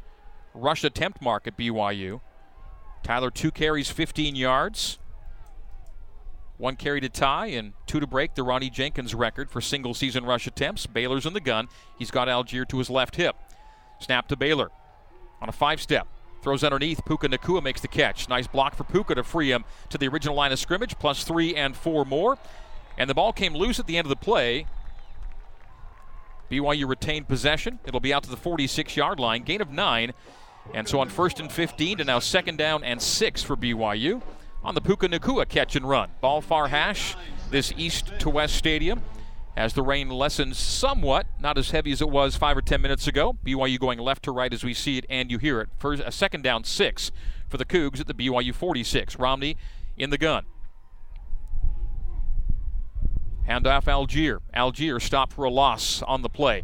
[0.54, 2.22] rush attempt mark at BYU.
[3.02, 5.00] Tyler, two carries, 15 yards.
[6.60, 10.26] One carry to tie and two to break the Ronnie Jenkins record for single season
[10.26, 10.86] rush attempts.
[10.86, 11.70] Baylor's in the gun.
[11.98, 13.38] He's got Allgeier to his left hip.
[14.02, 14.70] Snap to Baylor
[15.42, 16.06] on a five step.
[16.42, 17.06] Throws underneath.
[17.06, 18.28] Puka Nacua makes the catch.
[18.28, 21.56] Nice block for Puka to free him to the original line of scrimmage, plus three
[21.56, 22.38] and four more.
[22.98, 24.66] And the ball came loose at the end of the play.
[26.52, 27.80] BYU retained possession.
[27.86, 29.44] It'll be out to the 46 yard line.
[29.44, 30.12] Gain of nine.
[30.74, 34.22] And so on first and 15 to now second down and six for BYU
[34.64, 36.10] on the Puka Nacua catch and run.
[36.22, 37.16] Ball far hash,
[37.50, 39.02] this east to west stadium.
[39.56, 43.08] As the rain lessens somewhat, not as heavy as it was five or ten minutes
[43.08, 43.38] ago.
[43.44, 45.70] BYU going left to right as we see it and you hear it.
[45.78, 47.12] First, a second down six
[47.50, 49.20] for the Cougs at the BYU 46.
[49.20, 49.58] Romney
[49.98, 50.46] in the gun.
[53.50, 54.38] Handoff Allgeier.
[54.56, 56.64] Allgeier stopped for a loss on the play.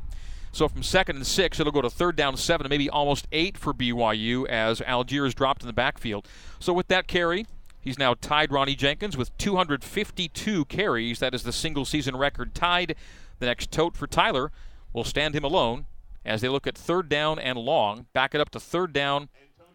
[0.51, 3.73] So from second and six, it'll go to third down seven, maybe almost eight for
[3.73, 6.29] BYU as Allgeier is dropped in the backfield.
[6.59, 7.45] So with that carry,
[7.85, 11.19] He's now tied Ronnie Jenkins with 252 carries.
[11.19, 12.95] That is the single season record tied.
[13.37, 14.51] The next tote for Tyler
[14.91, 15.85] will stand him alone
[16.25, 18.07] as they look at third down and long.
[18.11, 19.29] Back it up to third down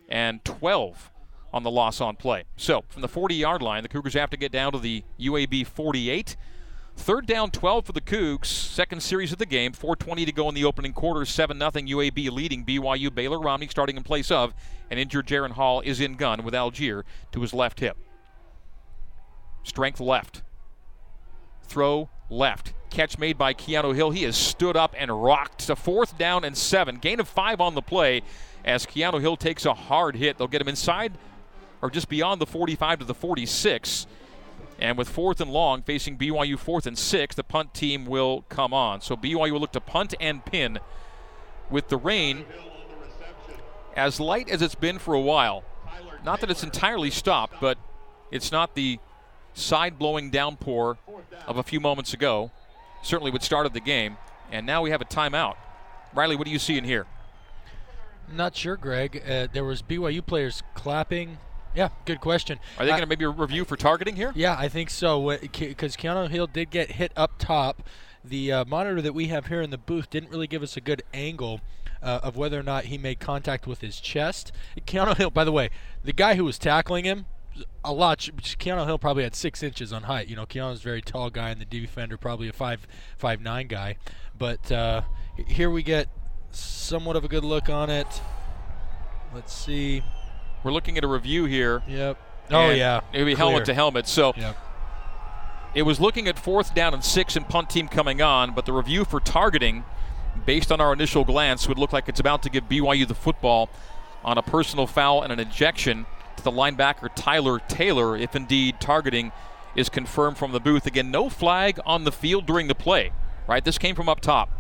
[0.09, 1.13] and 12
[1.53, 2.45] on the loss on play.
[2.57, 5.65] So from the 40 yard line, the Cougars have to get down to the UAB
[5.65, 6.37] 48.
[7.01, 8.45] Third down 12 for the Cougs.
[8.45, 9.73] Second series of the game.
[9.73, 11.25] 4.20 to go in the opening quarter.
[11.25, 13.13] 7 0 UAB leading BYU.
[13.13, 14.53] Baylor Romney starting in place of.
[14.91, 17.97] And injured Jaren Hall is in gun with Allgeier to his left hip.
[19.63, 20.43] Strength left.
[21.63, 22.75] Throw left.
[22.91, 24.11] Catch made by Keanu Hill.
[24.11, 26.97] He has stood up and rocked to fourth down and seven.
[26.97, 28.21] Gain of five on the play
[28.63, 30.37] as Keanu Hill takes a hard hit.
[30.37, 31.15] They'll get him inside
[31.81, 34.07] or just beyond the 45 to the 46.
[34.81, 38.73] And with fourth and long facing BYU fourth and six, the punt team will come
[38.73, 39.03] on.
[39.03, 40.79] So BYU will look to punt and pin
[41.69, 42.47] with the rain
[43.95, 45.65] as light as it's been for a while.
[46.25, 47.79] Not that it's entirely stopped, but
[48.31, 48.99] it's not the
[49.53, 50.99] side blowing downpour
[51.47, 52.51] of a few moments ago.
[53.03, 54.17] Certainly what started the game.
[54.51, 55.57] And now we have a timeout.
[56.15, 57.07] Riley, what do you see in here?
[58.33, 59.23] Not sure, Greg.
[59.29, 61.39] Uh, there was BYU players clapping,
[61.75, 62.59] yeah, good question.
[62.79, 64.33] Are they going to maybe review for targeting here?
[64.35, 65.39] Yeah, I think so.
[65.41, 67.83] Because Keanu Hill did get hit up top.
[68.25, 70.81] The uh, monitor that we have here in the booth didn't really give us a
[70.81, 71.61] good angle
[72.03, 74.53] uh, of whether or not he made contact with his chest.
[74.87, 75.71] Keanu Hill, by the way,
[76.05, 77.27] the guy who was tackling him,
[77.85, 78.19] a lot.
[78.19, 80.29] Keanu Hill probably had six inches on height.
[80.29, 83.67] You know, Keanu's a very tall guy, and the defender probably a five five nine
[83.67, 83.97] guy.
[84.37, 85.03] But uh,
[85.47, 86.09] here we get
[86.51, 88.21] somewhat of a good look on it.
[89.35, 90.03] Let's see.
[90.63, 91.83] We're looking at a review here.
[91.89, 92.19] Yep.
[92.51, 93.01] Oh yeah.
[93.13, 94.07] It would be helmet to helmet.
[94.07, 94.57] So yep.
[95.75, 98.73] it was looking at fourth down and six and punt team coming on, but the
[98.73, 99.85] review for targeting,
[100.45, 103.71] based on our initial glance, would look like it's about to give BYU the football
[104.25, 109.33] on a personal foul and an ejection to the linebacker Tyler Taylor, if indeed targeting
[109.75, 110.87] is confirmed from the booth.
[110.87, 113.13] Again, no flag on the field during the play.
[113.47, 113.65] Right?
[113.65, 114.60] This came from up top.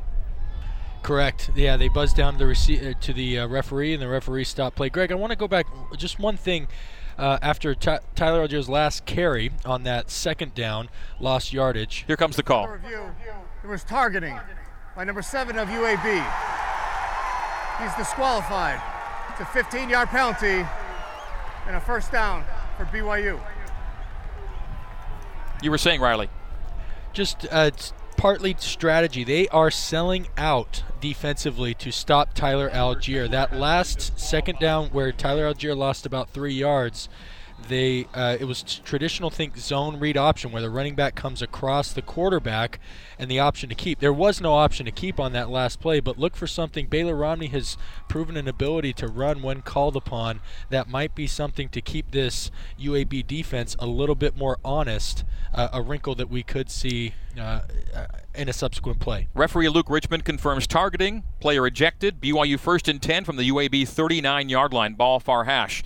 [1.02, 1.50] Correct.
[1.56, 4.44] Yeah, they buzzed down to the rece- uh, to the uh, referee, and the referee
[4.44, 4.90] stopped play.
[4.90, 6.68] Greg, I want to go back just one thing.
[7.18, 12.04] Uh, after T- Tyler Allgeier's last carry on that second down, lost yardage.
[12.06, 12.66] Here comes the call.
[12.68, 13.10] Review.
[13.62, 14.38] There was targeting
[14.96, 16.26] by number seven of UAB.
[17.82, 18.80] He's disqualified.
[19.30, 20.66] It's a 15-yard penalty
[21.66, 22.44] and a first down
[22.78, 23.38] for BYU.
[25.62, 26.30] You were saying, Riley.
[27.12, 27.70] Just uh,
[28.20, 29.24] partly strategy.
[29.24, 33.30] They are selling out defensively to stop Tyler Allgeier.
[33.30, 37.08] That last second down where Tyler Allgeier lost about three yards,
[37.68, 41.92] they uh, it was traditional think zone read option where the running back comes across
[41.92, 42.80] the quarterback
[43.18, 44.00] and the option to keep.
[44.00, 46.86] There was no option to keep on that last play, but look for something.
[46.86, 47.76] Baylor Romney has
[48.08, 50.40] proven an ability to run when called upon.
[50.70, 55.24] That might be something to keep this UAB defense a little bit more honest.
[55.52, 57.60] Uh, a wrinkle that we could see uh,
[58.34, 59.28] in a subsequent play.
[59.34, 61.24] Referee Luke Richmond confirms targeting.
[61.40, 62.20] Player ejected.
[62.20, 64.94] BYU first and 10 from the UAB 39 yard line.
[64.94, 65.82] Ball far hash.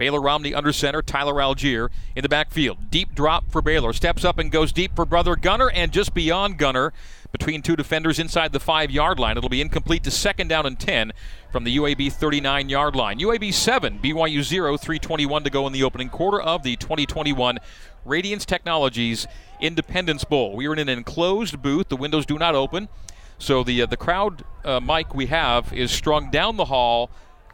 [0.00, 2.90] Baylor Romney under center, Tyler Allgeier in the backfield.
[2.90, 3.92] Deep drop for Baylor.
[3.92, 6.94] Steps up and goes deep for brother Gunnar and just beyond Gunnar
[7.32, 9.36] between two defenders inside the five yard line.
[9.36, 11.12] It'll be incomplete to second down and 10
[11.52, 13.18] from the UAB 39 yard line.
[13.18, 17.58] UAB 7, BYU 0, 321 to go in the opening quarter of the 2021
[18.06, 19.26] Radiance Technologies
[19.60, 20.56] Independence Bowl.
[20.56, 21.90] We are in an enclosed booth.
[21.90, 22.88] The windows do not open.
[23.38, 27.10] So the uh, the crowd uh, mic we have is strung down the hall,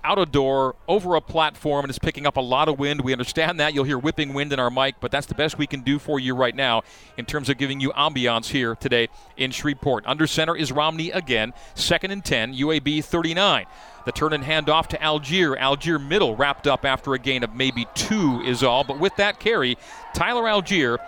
[0.07, 3.01] out a door, over a platform, and it's picking up a lot of wind.
[3.01, 3.75] We understand that.
[3.75, 6.21] You'll hear whipping wind in our mic, but that's the best we can do for
[6.21, 6.83] you right now
[7.16, 10.05] in terms of giving you ambiance here today in Shreveport.
[10.07, 13.66] Under center is Romney again, second and 10, UAB 39.
[14.05, 15.59] The turn and handoff to Allgeier.
[15.59, 18.85] Allgeier middle wrapped up after a gain of maybe two is all.
[18.85, 19.77] But with that carry,
[20.14, 20.99] Tyler Allgeier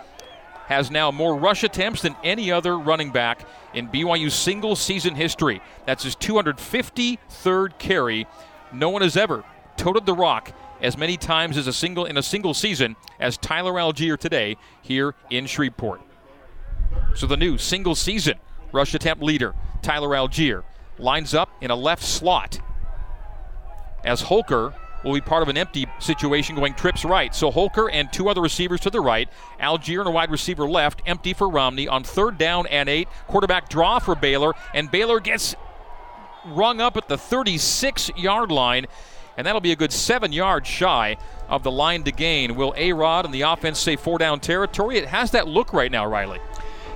[0.67, 5.61] has now more rush attempts than any other running back in BYU single season history.
[5.85, 8.27] That's his 253rd carry.
[8.71, 9.43] No one has ever
[9.77, 10.51] toted the rock
[10.81, 15.15] as many times as a single in a single season as Tyler Allgeier today here
[15.29, 16.01] in Shreveport.
[17.15, 18.39] So the new single season
[18.71, 20.63] rush attempt leader, Tyler Allgeier,
[20.97, 22.59] lines up in a left slot
[24.03, 27.33] as Holker will be part of an empty situation going trips right.
[27.33, 29.29] So Holker and two other receivers to the right.
[29.59, 33.07] Allgeier and a wide receiver left, empty for Romney on third down and eight.
[33.27, 35.55] Quarterback draw for Baylor, and Baylor gets
[36.45, 38.85] rung up at the 36 yard line,
[39.37, 42.55] and that'll be a good seven yards shy of the line to gain.
[42.55, 44.97] Will A Rod and the offense say four down territory?
[44.97, 46.39] It has that look right now, Riley.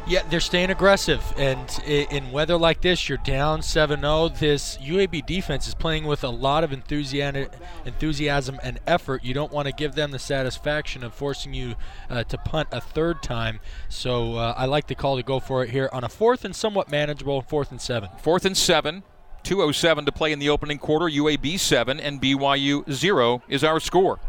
[0.05, 4.37] Yeah, they're staying aggressive, and in weather like this, you're down 7-0.
[4.37, 9.23] This UAB defense is playing with a lot of enthusiasm and effort.
[9.23, 11.75] You don't want to give them the satisfaction of forcing you
[12.09, 13.61] uh, to punt a third time.
[13.87, 16.53] So uh, I like the call to go for it here on a fourth and
[16.53, 18.09] somewhat manageable fourth and seven.
[18.17, 19.03] Fourth and seven.
[19.43, 21.05] 207 to play in the opening quarter.
[21.05, 24.19] UAB 7 and BYU 0 is our score.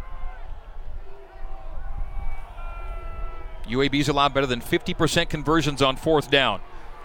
[3.67, 6.61] UAB's allowed better than 50% conversions on fourth down.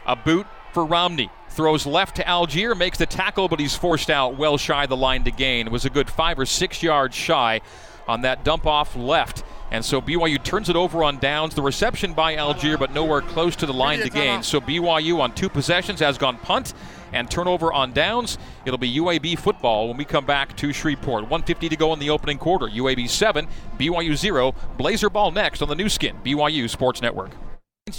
[0.05, 1.29] A boot for Romney.
[1.49, 5.23] Throws left to Allgeier, makes the tackle, but he's forced out well shy the line
[5.23, 5.67] to gain.
[5.67, 7.61] It was a good five or six yards shy
[8.07, 9.43] on that dump off left.
[9.71, 11.53] And so BYU turns it over on downs.
[11.53, 14.41] The reception by Allgeier, but nowhere close to the line to gain.
[14.41, 16.73] So BYU on two possessions has gone punt
[17.13, 18.37] and turnover on downs.
[18.65, 21.23] It'll be UAB football when we come back to Shreveport.
[21.23, 22.67] 150 to go in the opening quarter.
[22.67, 24.53] UAB 7, BYU 0.
[24.77, 27.31] Blazer ball next on the Nu Skin, BYU Sports Network.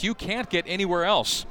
[0.01, 1.47] You can't get anywhere else.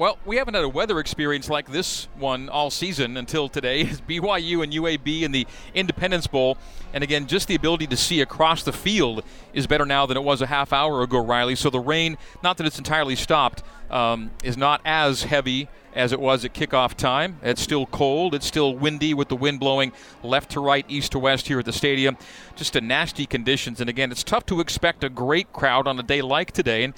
[0.00, 3.82] Well, we haven't had a weather experience like this one all season until today.
[3.90, 6.56] It's BYU and UAB in the Independence Bowl.
[6.94, 10.22] And again, just the ability to see across the field is better now than it
[10.22, 11.54] was a half hour ago, Riley.
[11.54, 16.20] So the rain, not that it's entirely stopped, um, is not as heavy as it
[16.20, 17.38] was at kickoff time.
[17.42, 18.34] It's still cold.
[18.34, 21.66] It's still windy with the wind blowing left to right, east to west here at
[21.66, 22.16] the stadium.
[22.56, 23.82] Just a nasty conditions.
[23.82, 26.84] And again, it's tough to expect a great crowd on a day like today.
[26.84, 26.94] And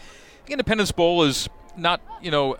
[0.47, 2.59] the Independence Bowl is not, you know, uh,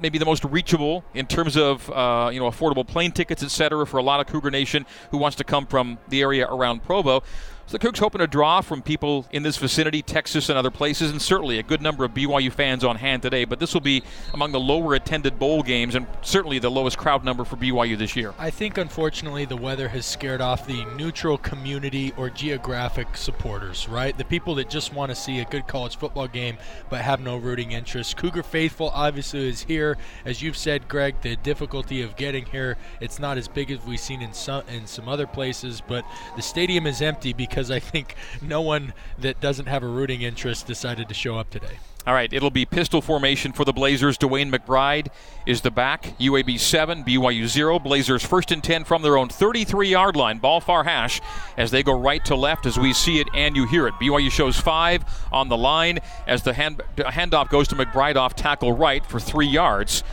[0.00, 3.86] maybe the most reachable in terms of uh, you know affordable plane tickets, et cetera,
[3.86, 7.22] for a lot of Cougar Nation who wants to come from the area around Provo.
[7.68, 11.10] So the Cougs hoping to draw from people in this vicinity, Texas and other places,
[11.10, 13.44] and certainly a good number of BYU fans on hand today.
[13.44, 17.24] But this will be among the lower attended bowl games and certainly the lowest crowd
[17.24, 18.34] number for BYU this year.
[18.38, 24.16] I think, unfortunately, the weather has scared off the neutral community or geographic supporters, right?
[24.16, 27.36] The people that just want to see a good college football game but have no
[27.36, 28.16] rooting interest.
[28.16, 29.98] Cougar Faithful obviously is here.
[30.24, 33.98] As you've said, Greg, the difficulty of getting here, it's not as big as we've
[33.98, 36.04] seen in some, in some other places, but
[36.36, 40.20] the stadium is empty because because I think no one that doesn't have a rooting
[40.20, 41.78] interest decided to show up today.
[42.06, 44.18] All right, it'll be pistol formation for the Blazers.
[44.18, 45.08] DeWayne McBride
[45.46, 46.18] is the back.
[46.18, 47.78] UAB 7, BYU 0.
[47.78, 50.36] Blazers first and 10 from their own 33 yard line.
[50.36, 51.22] Ball far hash
[51.56, 53.94] as they go right to left as we see it and you hear it.
[53.94, 58.72] BYU shows five on the line as the hand, handoff goes to McBride off tackle
[58.72, 60.04] right for three yards.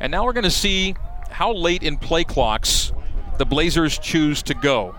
[0.00, 0.96] And now we're going to see
[1.28, 2.92] how late in play clocks
[3.36, 4.94] the Blazers choose to go.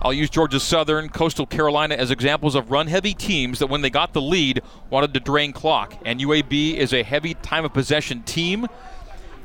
[0.00, 3.90] I'll use Georgia Southern, Coastal Carolina as examples of run heavy teams that when they
[3.90, 5.94] got the lead wanted to drain clock.
[6.04, 8.68] And UAB is a heavy time of possession team,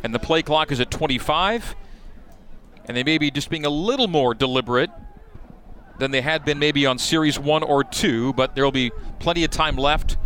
[0.03, 1.75] and the play clock is at 25.
[2.85, 4.91] And they may be just being a little more deliberate
[5.97, 9.43] than they had been maybe on series one or two, but there will be plenty
[9.43, 10.17] of time left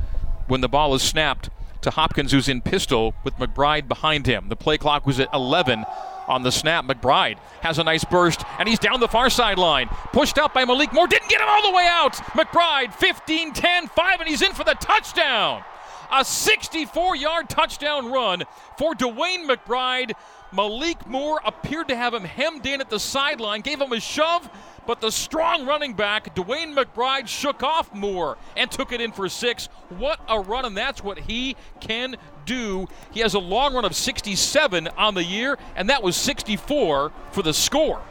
[0.47, 1.49] when the ball is snapped
[1.81, 4.49] to Hopkins, who's in pistol with McBride behind him.
[4.49, 5.85] The play clock was at 11
[6.27, 6.85] on the snap.
[6.85, 9.87] McBride has a nice burst, and he's down the far sideline.
[10.13, 11.07] Pushed out by Malik Moore.
[11.07, 12.15] Didn't get him all the way out.
[12.33, 15.63] McBride, 15 10 5, and he's in for the touchdown.
[16.11, 18.43] A 64 yard touchdown run
[18.77, 20.13] for DeWayne McBride.
[20.51, 24.49] Malik Moore appeared to have him hemmed in at the sideline, gave him a shove,
[24.85, 29.27] but the strong running back, DeWayne McBride, shook off Moore and took it in for
[29.27, 29.67] six.
[29.89, 32.87] What a run, and that's what he can do.
[33.11, 37.41] He has a long run of 67 on the year, and that was 64 for
[37.43, 38.01] the score.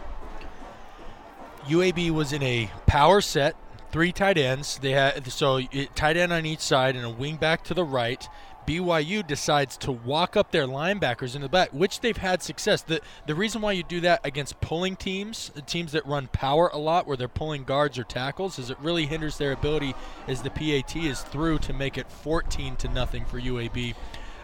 [1.64, 3.56] UAB was in a power set,
[3.90, 4.78] three tight ends.
[4.78, 5.62] They had so
[5.94, 8.28] tight end on each side and a wing back to the right.
[8.66, 12.82] BYU decides to walk up their linebackers in the back, which they've had success.
[12.82, 16.78] The the reason why you do that against pulling teams, teams that run power a
[16.78, 19.94] lot, where they're pulling guards or tackles, is it really hinders their ability
[20.26, 23.94] as the PAT is through to make it 14 to nothing for UAB.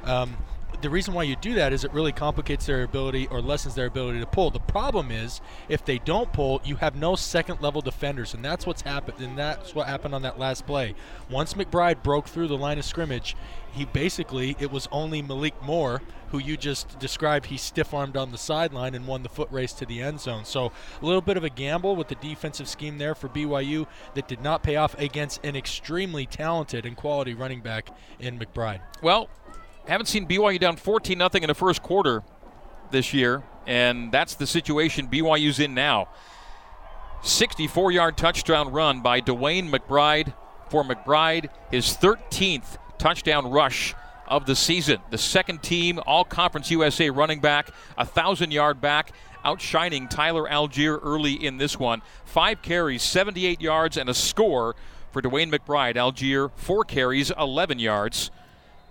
[0.04, 0.37] Um,
[0.80, 3.87] the reason why you do that is it really complicates their ability or lessens their
[3.87, 4.50] ability to pull.
[4.50, 8.66] The problem is if they don't pull, you have no second level defenders, and that's
[8.66, 9.20] what's happened.
[9.20, 10.94] And that's what happened on that last play.
[11.30, 13.37] Once McBride broke through the line of scrimmage,
[13.72, 17.46] he basically it was only Malik Moore who you just described.
[17.46, 20.46] He stiff armed on the sideline and won the foot race to the end zone.
[20.46, 24.28] So a little bit of a gamble with the defensive scheme there for BYU that
[24.28, 28.80] did not pay off against an extremely talented and quality running back in McBride.
[29.02, 29.28] Well,
[29.86, 32.22] haven't seen BYU down 14 0 in the first quarter
[32.90, 36.08] this year, and that's the situation BYU's in now.
[37.22, 40.34] 64 yard touchdown run by DeWayne McBride
[40.70, 43.94] for McBride, his 13th touchdown rush
[44.26, 44.98] of the season.
[45.10, 49.12] The second team All Conference USA running back, a 1,000 yard back,
[49.44, 52.02] outshining Tyler Allgeier early in this one.
[52.24, 54.74] Five carries, 78 yards, and a score
[55.10, 55.96] for DeWayne McBride.
[55.96, 58.30] Allgeier, four carries, 11 yards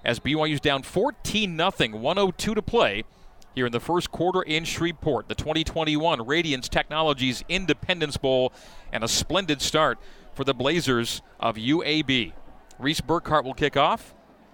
[0.03, 3.03] as BYU's down 14 0, 102 to play
[3.53, 5.27] here in the first quarter in Shreveport.
[5.27, 8.53] The 2021 Radiance Technologies Independence Bowl
[8.91, 9.99] and a splendid start
[10.33, 12.33] for the Blazers of UAB.
[12.79, 14.13] Reese Burkhart will kick off.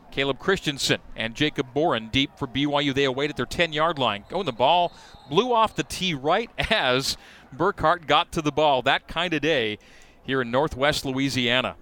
[0.10, 2.94] Caleb Christensen and Jacob Boren deep for BYU.
[2.94, 4.24] They await at their 10 yard line.
[4.30, 4.92] Going the ball
[5.30, 7.18] blew off the tee right as
[7.56, 8.82] Burkhart got to the ball.
[8.82, 9.78] That kind of day
[10.24, 11.76] here in northwest Louisiana.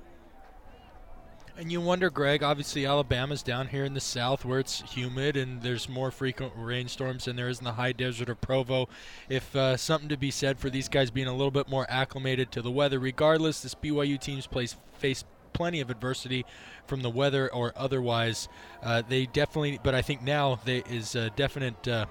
[1.57, 5.61] And you wonder, Greg, obviously Alabama's down here in the south where it's humid and
[5.61, 8.89] there's more frequent rainstorms than there is in the high desert of Provo.
[9.29, 12.51] If uh, something to be said for these guys being a little bit more acclimated
[12.51, 16.45] to the weather, regardless, this BYU team's place face plenty of adversity
[16.87, 18.49] from the weather or otherwise.
[18.83, 21.87] Uh, they definitely, but I think now there is a definite.
[21.87, 22.05] Uh,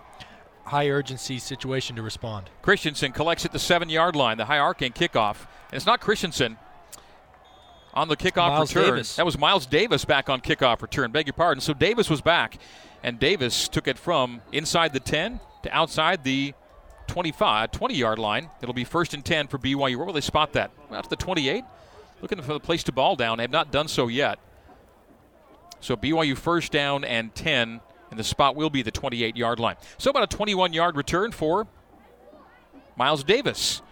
[0.66, 2.48] high urgency situation to respond.
[2.62, 5.40] Christensen collects at the seven yard line, the high arcing kickoff.
[5.68, 6.56] And it's not Christensen,
[7.94, 8.94] on the kickoff Miles return.
[8.94, 9.16] Davis.
[9.16, 11.12] That was Miles Davis back on kickoff return.
[11.12, 11.60] Beg your pardon.
[11.60, 12.58] So Davis was back,
[13.02, 16.54] and Davis took it from inside the 10 to outside the
[17.06, 18.50] 25, 20 yard line.
[18.60, 19.96] It'll be first and 10 for BYU.
[19.96, 20.70] Where will they spot that?
[20.90, 21.64] Well, to the 28.
[22.20, 23.38] Looking for the place to ball down.
[23.38, 24.38] They have not done so yet.
[25.80, 27.80] So BYU first down and 10,
[28.10, 29.76] and the spot will be the 28 yard line.
[29.98, 31.66] So about a 21 yard return for
[32.96, 33.82] Miles Davis.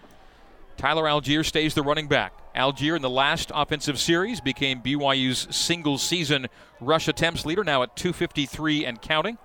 [0.77, 2.33] Tyler Allgeier stays the running back.
[2.55, 6.47] Allgeier in the last offensive series became BYU's single season
[6.79, 9.37] rush attempts leader, now at 253 and counting,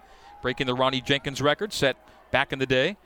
[0.43, 1.97] breaking the Ronnie Jenkins record set
[2.31, 2.97] back in the day.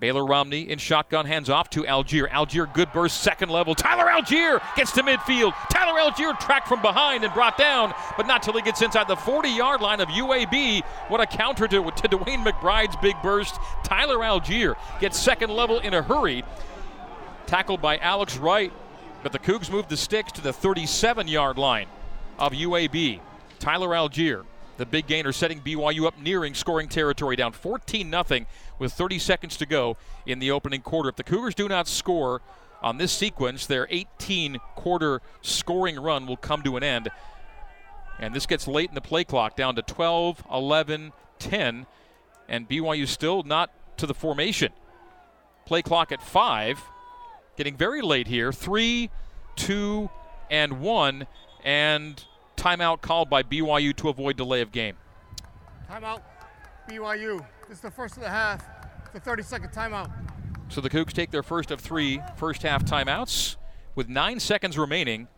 [0.00, 2.28] Baylor Romney in shotgun, hands off to Allgeier.
[2.30, 3.74] Allgeier, good burst, second level.
[3.74, 5.52] Tyler Allgeier gets to midfield.
[5.70, 9.16] Tyler Allgeier tracked from behind and brought down, but not till he gets inside the
[9.16, 10.84] 40 yard line of UAB.
[11.08, 13.58] What a counter to, to DeWayne McBride's big burst.
[13.82, 16.44] Tyler Allgeier gets second level in a hurry.
[17.48, 18.70] Tackled by Alex Wright,
[19.22, 21.86] but the Cougs moved the sticks to the 37 yard line
[22.38, 23.20] of UAB.
[23.58, 24.44] Tyler Allgeier,
[24.76, 28.46] the big gainer, setting BYU up nearing scoring territory, down 14 0
[28.78, 31.08] with 30 seconds to go in the opening quarter.
[31.08, 32.42] If the Cougars do not score
[32.82, 37.08] on this sequence, their 18 quarter scoring run will come to an end.
[38.18, 41.86] And this gets late in the play clock, down to 12, 11, 10,
[42.46, 44.70] and BYU still not to the formation.
[45.64, 46.78] Play clock at 5
[47.58, 48.52] getting very late here.
[48.52, 49.10] Three,
[49.56, 50.08] two,
[50.50, 51.26] and one,
[51.64, 52.24] and
[52.56, 54.96] timeout called by BYU to avoid delay of game.
[55.90, 56.22] Timeout,
[56.88, 57.44] BYU.
[57.68, 58.64] This is the first of the half.
[59.06, 60.10] It's a 30 second timeout.
[60.68, 63.56] So the Cougs take their first of three first half timeouts
[63.94, 65.28] with nine seconds remaining.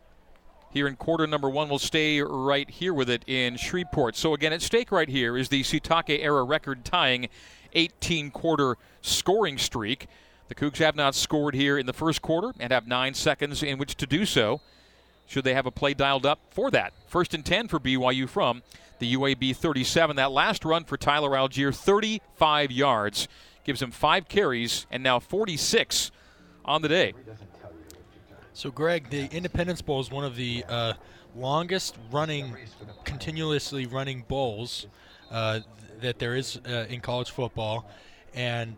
[0.72, 4.14] Here in quarter number one, we'll stay right here with it in Shreveport.
[4.14, 7.28] So again, at stake right here is the Sitake era record tying
[7.72, 10.06] 18 quarter scoring streak.
[10.50, 13.78] The Cougs have not scored here in the first quarter and have nine seconds in
[13.78, 14.60] which to do so.
[15.28, 16.92] Should they have a play dialed up for that?
[17.06, 18.64] First and 10 for BYU from
[18.98, 20.16] the UAB 37.
[20.16, 23.28] That last run for Tyler Allgeier, 35 yards,
[23.62, 26.10] gives him five carries and now 46
[26.64, 27.12] on the day.
[28.52, 30.94] So, Greg, the Independence Bowl is one of the uh,
[31.36, 32.56] longest running,
[33.04, 34.88] continuously running bowls
[35.30, 35.60] uh,
[36.00, 37.88] that there is uh, in college football.
[38.34, 38.74] And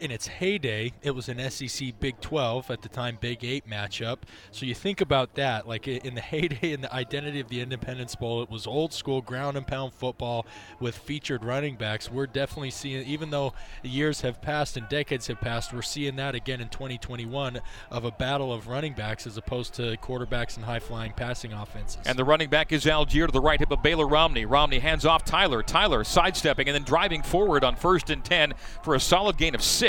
[0.00, 4.18] in its heyday, it was an SEC Big 12 at the time Big 8 matchup.
[4.50, 8.14] So you think about that, like in the heyday and the identity of the Independence
[8.14, 10.46] Bowl, it was old school ground and pound football
[10.80, 12.10] with featured running backs.
[12.10, 16.34] We're definitely seeing, even though years have passed and decades have passed, we're seeing that
[16.34, 20.78] again in 2021 of a battle of running backs as opposed to quarterbacks and high
[20.78, 22.00] flying passing offenses.
[22.06, 24.44] And the running back is Allgeier to the right hip of Baylor Romney.
[24.44, 25.62] Romney hands off Tyler.
[25.62, 29.62] Tyler sidestepping and then driving forward on first and 10 for a solid gain of
[29.62, 29.85] six.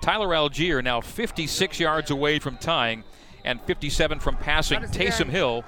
[0.00, 3.04] Tyler Allgeier now 56 yards away from tying
[3.44, 5.64] and 57 from passing Taysom Hill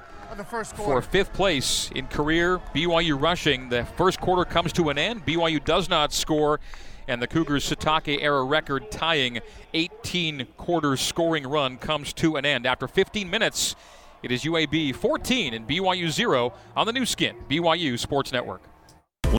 [0.75, 3.69] for fifth place in career BYU rushing.
[3.69, 5.25] The first quarter comes to an end.
[5.25, 6.59] BYU does not score,
[7.07, 9.39] and the Cougars' Sitake era record tying
[9.73, 12.65] 18 quarter scoring run comes to an end.
[12.65, 13.75] After 15 minutes,
[14.23, 18.63] it is UAB 14 and BYU 0 on the Nu Skin, BYU Sports Network.